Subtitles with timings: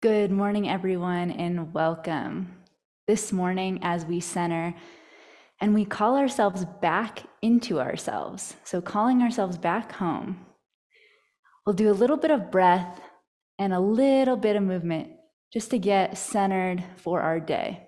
[0.00, 2.54] Good morning, everyone, and welcome.
[3.08, 4.76] This morning, as we center
[5.60, 10.46] and we call ourselves back into ourselves, so calling ourselves back home,
[11.66, 13.00] we'll do a little bit of breath
[13.58, 15.08] and a little bit of movement
[15.52, 17.82] just to get centered for our day.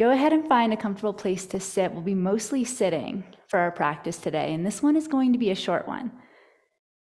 [0.00, 1.92] Go ahead and find a comfortable place to sit.
[1.92, 5.52] We'll be mostly sitting for our practice today, and this one is going to be
[5.52, 6.10] a short one.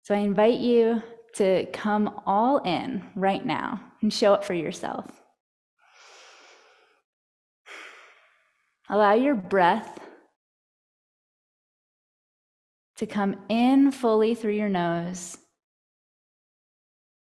[0.02, 1.04] So I invite you
[1.34, 5.06] to come all in right now and show up for yourself.
[8.88, 10.00] Allow your breath
[12.96, 15.38] to come in fully through your nose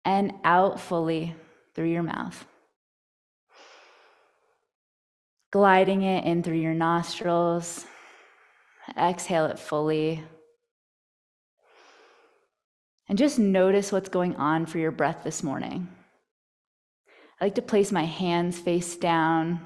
[0.04, 1.36] and out fully
[1.76, 2.46] through your mouth.
[5.52, 7.86] Gliding it in through your nostrils.
[8.98, 10.24] Exhale it fully
[13.10, 15.90] and just notice what's going on for your breath this morning.
[17.42, 19.62] I like to place my hands face down,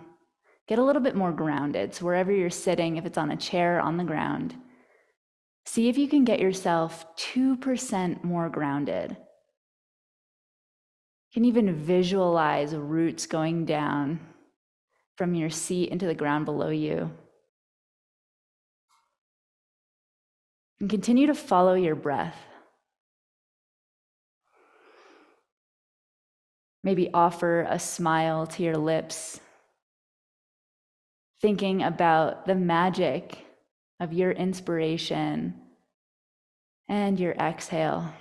[0.67, 1.93] get a little bit more grounded.
[1.93, 4.55] So, wherever you're sitting, if it's on a chair or on the ground,
[5.65, 9.11] see if you can get yourself 2% more grounded.
[9.11, 14.21] You can even visualize roots going down
[15.17, 17.11] from your seat into the ground below you.
[20.79, 22.37] And continue to follow your breath.
[26.83, 29.39] Maybe offer a smile to your lips,
[31.41, 33.45] thinking about the magic
[33.99, 35.53] of your inspiration
[36.89, 38.13] and your exhale.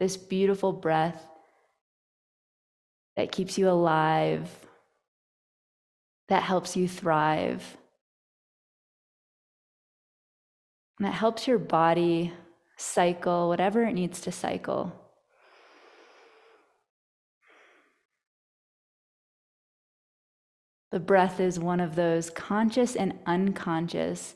[0.00, 1.24] This beautiful breath
[3.16, 4.50] that keeps you alive,
[6.28, 7.76] that helps you thrive,
[10.98, 12.32] and that helps your body
[12.76, 14.92] cycle whatever it needs to cycle.
[20.90, 24.34] The breath is one of those conscious and unconscious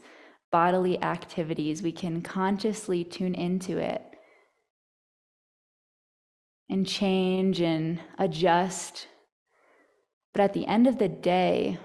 [0.53, 1.82] bodily activities.
[1.82, 4.03] We can consciously tune into it
[6.70, 9.09] and change and adjust.
[10.32, 11.78] But at the end of the day,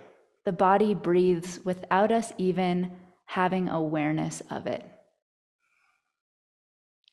[0.46, 2.92] the body breathes without us even
[3.26, 4.86] having awareness of it.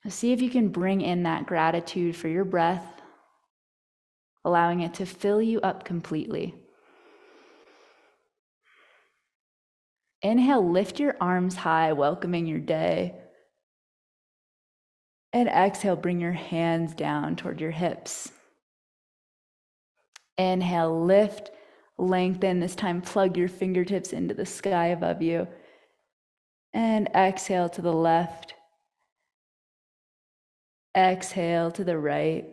[0.09, 2.85] See if you can bring in that gratitude for your breath,
[4.45, 6.55] allowing it to fill you up completely.
[10.27, 13.15] Inhale, lift your arms high, welcoming your day.
[15.33, 18.33] And exhale, bring your hands down toward your hips.
[20.37, 21.53] Inhale, lift,
[21.97, 22.59] lengthen.
[22.59, 25.47] This time, plug your fingertips into the sky above you.
[26.73, 28.55] And exhale to the left.
[30.97, 32.47] Exhale to the right.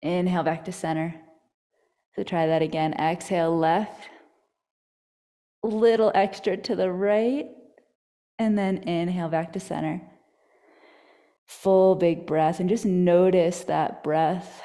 [0.00, 1.20] Inhale back to center.
[2.16, 2.94] So try that again.
[2.94, 4.08] Exhale left
[5.64, 7.46] little extra to the right,
[8.38, 10.02] and then inhale back to center.
[11.46, 14.62] Full big breath, and just notice that breath.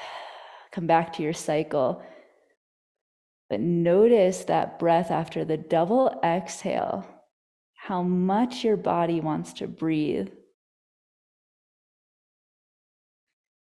[0.72, 2.02] Come back to your cycle.
[3.48, 7.04] But notice that breath after the double exhale,
[7.74, 10.28] how much your body wants to breathe.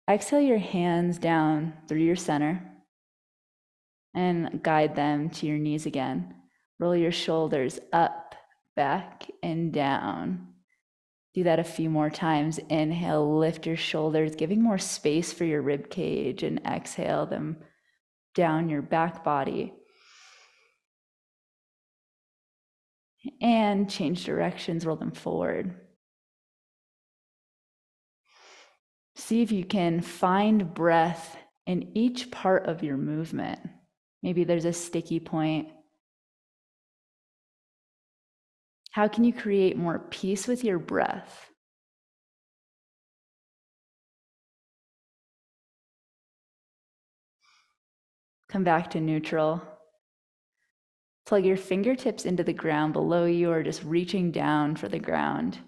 [0.08, 2.62] Exhale your hands down through your center
[4.14, 6.34] and guide them to your knees again.
[6.78, 8.34] Roll your shoulders up,
[8.74, 10.48] back, and down.
[11.34, 12.58] Do that a few more times.
[12.68, 17.58] Inhale, lift your shoulders, giving more space for your rib cage, and exhale them
[18.34, 19.72] down your back body.
[23.40, 25.74] And change directions, roll them forward.
[29.16, 31.36] See if you can find breath
[31.66, 33.60] in each part of your movement.
[34.22, 35.68] Maybe there's a sticky point
[38.94, 41.50] How can you create more peace with your breath?
[48.48, 49.60] Come back to neutral.
[51.26, 55.58] Plug your fingertips into the ground below you or just reaching down for the ground.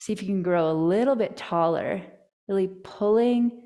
[0.00, 2.00] See if you can grow a little bit taller,
[2.48, 3.64] really pulling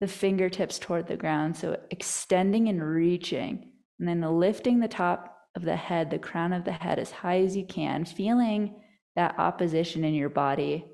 [0.00, 1.56] the fingertips toward the ground.
[1.56, 3.70] So extending and reaching,
[4.00, 7.40] and then lifting the top of the head, the crown of the head, as high
[7.40, 8.74] as you can, feeling
[9.16, 10.84] that opposition in your body.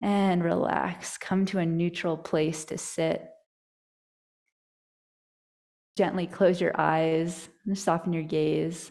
[0.00, 1.18] And relax.
[1.18, 3.28] Come to a neutral place to sit.
[5.96, 8.90] Gently close your eyes and soften your gaze.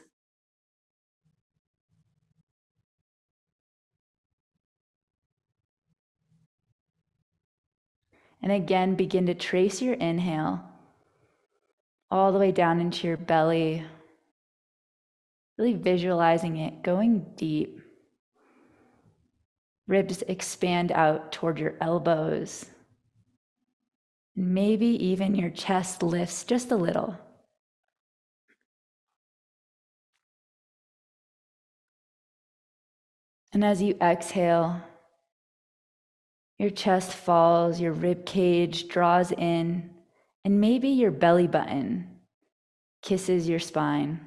[8.42, 10.69] And again, begin to trace your inhale
[12.12, 13.86] all the way down into your belly,
[15.58, 17.82] really visualizing it going deep.
[19.88, 22.66] Ribs expand out toward your elbows.
[24.36, 27.18] Maybe even your chest lifts just a little.
[33.52, 34.82] And as you exhale,
[36.60, 39.90] your chest falls, your rib cage draws in,
[40.44, 42.20] and maybe your belly button
[43.02, 44.20] kisses your spine.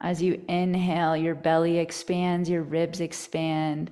[0.00, 3.90] As you inhale, your belly expands, your ribs expand,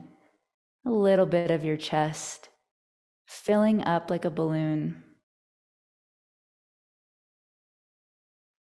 [0.86, 2.48] a little bit of your chest
[3.26, 5.02] filling up like a balloon.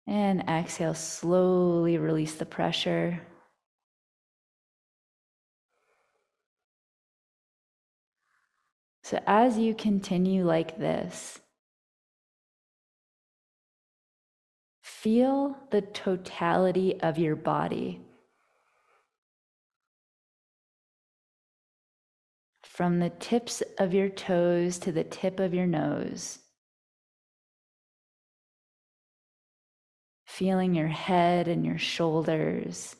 [0.07, 3.21] And exhale, slowly release the pressure.
[9.05, 11.39] So, as you continue like this,
[14.83, 18.01] feel the totality of your body.
[22.65, 26.41] From the tips of your toes to the tip of your nose.
[30.35, 32.97] feeling your head and your shoulders,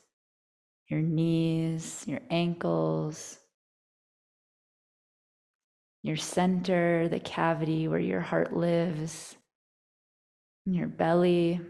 [0.87, 3.37] your knees, your ankles,
[6.05, 9.35] your center, the cavity where your heart lives,
[10.65, 11.61] your belly.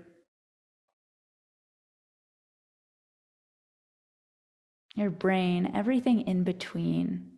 [4.96, 7.32] Your brain, everything in between.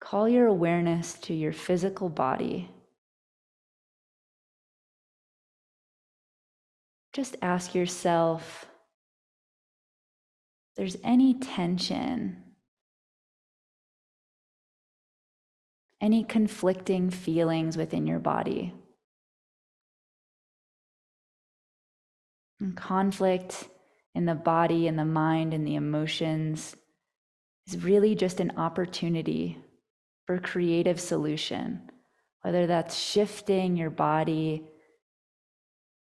[0.00, 2.68] Call your awareness to your physical body.
[7.12, 8.66] just ask yourself
[10.76, 12.42] there's any tension,
[16.02, 18.74] any conflicting feelings within your body.
[22.60, 23.68] And conflict
[24.14, 26.76] in the body and the mind and the emotions
[27.66, 29.58] is really just an opportunity
[30.26, 31.88] for creative solution,
[32.42, 34.64] whether that's shifting your body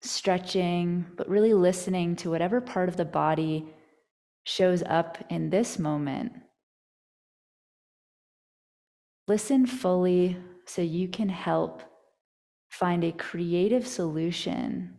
[0.01, 3.65] stretching, but really listening to whatever part of the body
[4.43, 6.33] shows up in this moment.
[9.27, 11.83] Listen fully so you can help
[12.69, 14.95] find a creative solution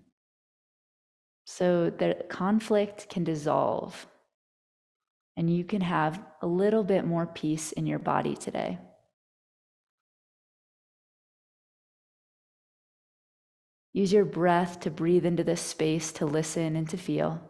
[1.47, 4.07] so that conflict can dissolve
[5.37, 8.79] and you can have a little bit more peace in your body today.
[13.93, 17.41] Use your breath to breathe into this space, to listen and to feel.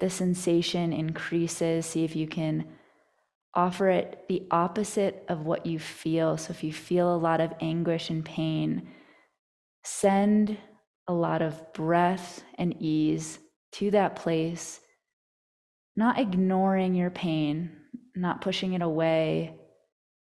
[0.00, 1.86] The sensation increases.
[1.86, 2.66] See if you can
[3.54, 6.36] offer it the opposite of what you feel.
[6.36, 8.88] So, if you feel a lot of anguish and pain,
[9.84, 10.56] send
[11.06, 13.38] a lot of breath and ease
[13.72, 14.80] to that place
[15.98, 17.72] not ignoring your pain,
[18.14, 19.58] not pushing it away,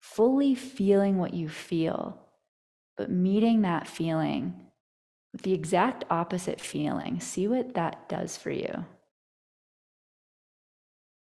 [0.00, 2.18] fully feeling what you feel,
[2.96, 4.66] but meeting that feeling
[5.32, 7.20] with the exact opposite feeling.
[7.20, 8.84] See what that does for you.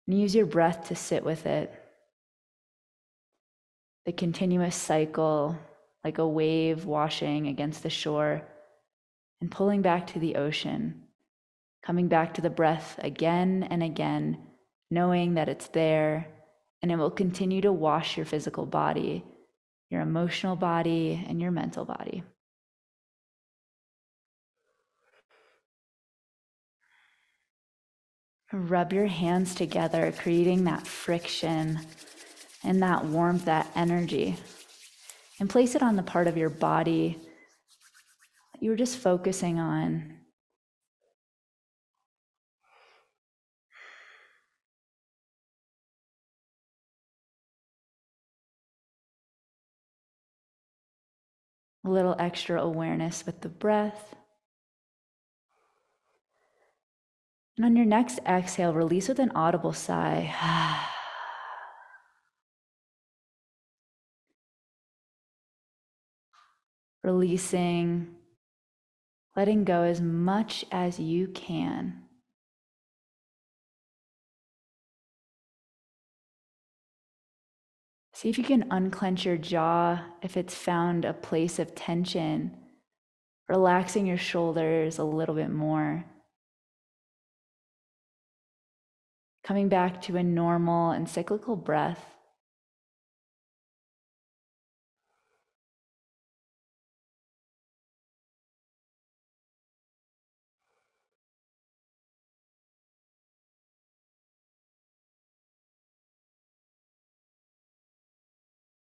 [0.07, 1.73] And use your breath to sit with it.
[4.05, 5.59] The continuous cycle,
[6.05, 8.43] like a wave washing against the shore
[9.41, 11.07] and pulling back to the ocean
[11.87, 14.37] coming back to the breath again and again,
[14.91, 16.27] knowing that it's there
[16.83, 19.25] and it will continue to wash your physical body,
[19.89, 22.25] your emotional body, and your mental body.
[28.53, 31.81] Rub your hands together, creating that friction
[32.63, 34.37] and that warmth, that energy,
[35.41, 37.19] and place it on the part of your body
[38.53, 40.17] that you were just focusing on
[51.85, 54.15] a little extra awareness with the breath.
[57.57, 60.35] And on your next exhale, release with an audible sigh.
[67.03, 68.15] Releasing,
[69.37, 72.03] letting go as much as you can.
[78.13, 82.57] See if you can unclench your jaw if it's found a place of tension,
[83.49, 86.05] relaxing your shoulders a little bit more.
[89.47, 92.05] Coming back to a normal and cyclical breath.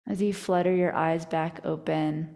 [0.09, 2.35] As you flutter your eyes back open,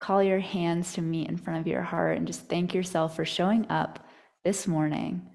[0.00, 3.26] call your hands to meet in front of your heart and just thank yourself for
[3.26, 4.08] showing up
[4.44, 5.28] this morning,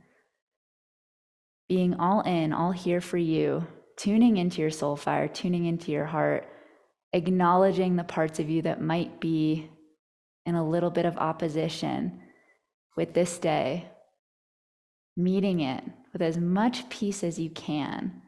[1.68, 6.06] being all in, all here for you, tuning into your soul fire, tuning into your
[6.06, 6.48] heart,
[7.14, 9.70] acknowledging the parts of you that might be
[10.46, 12.22] in a little bit of opposition
[12.96, 13.90] with this day,
[15.16, 15.84] meeting it
[16.14, 18.22] with as much peace as you can,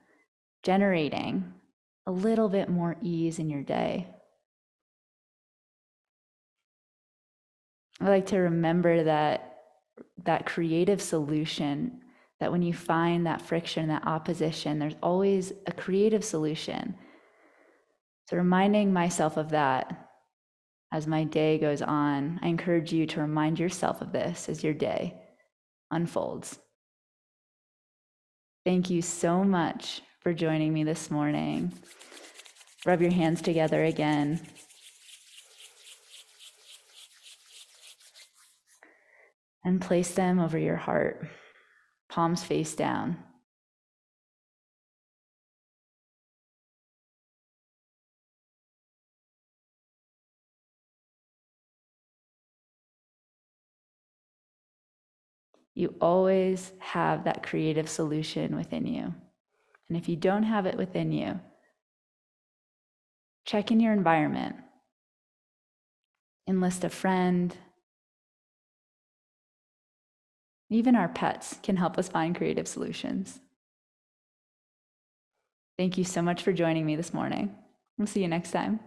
[0.64, 1.54] generating
[2.06, 4.08] a little bit more ease in your day.
[8.02, 9.46] I like to remember that
[10.24, 12.02] that creative solution
[12.40, 16.96] that when you find that friction, that opposition, there's always a creative solution.
[18.30, 20.10] So reminding myself of that
[20.92, 24.74] as my day goes on, I encourage you to remind yourself of this as your
[24.74, 25.22] day
[25.92, 26.58] unfolds.
[28.66, 31.74] Thank you so much for joining me this morning.
[32.86, 34.40] Rub your hands together again.
[39.64, 41.28] And place them over your heart,
[42.10, 43.18] palms face down.
[55.76, 59.14] You always have that creative solution within you.
[59.88, 61.40] And if you don't have it within you,
[63.46, 64.58] check in your environment.
[66.48, 67.56] Enlist a friend.
[70.70, 73.40] Even our pets can help us find creative solutions.
[75.78, 77.56] Thank you so much for joining me this morning.
[77.98, 78.80] We'll see you next time.